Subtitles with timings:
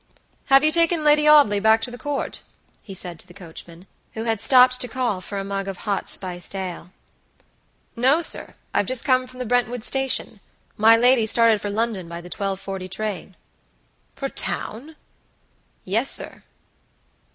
[0.45, 2.41] "Have you taken Lady Audley back to the Court?"
[2.81, 6.09] he said to the coachman, who had stopped to call for a mug of hot
[6.09, 6.89] spiced ale.
[7.95, 10.39] "No, sir; I've just come from the Brentwood station.
[10.75, 13.35] My lady started for London by the 12.40 train."
[14.15, 14.95] "For town?"
[15.85, 16.41] "Yes, sir."